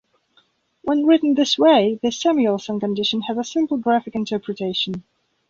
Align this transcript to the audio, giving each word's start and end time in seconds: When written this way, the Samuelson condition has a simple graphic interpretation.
When 0.81 1.05
written 1.05 1.35
this 1.35 1.59
way, 1.59 1.99
the 2.01 2.11
Samuelson 2.11 2.79
condition 2.79 3.21
has 3.21 3.37
a 3.37 3.43
simple 3.43 3.77
graphic 3.77 4.15
interpretation. 4.15 5.03